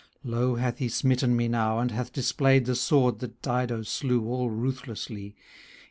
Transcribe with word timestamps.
^ 0.01 0.03
Low 0.23 0.55
hath 0.55 0.79
he 0.79 0.89
smitten 0.89 1.35
me 1.37 1.47
now, 1.47 1.77
and 1.77 1.91
hath 1.91 2.11
displayed 2.11 2.65
The 2.65 2.73
sword 2.73 3.19
that 3.19 3.39
Dido 3.43 3.83
slew 3.83 4.25
all 4.25 4.49
ruthlessly. 4.49 5.35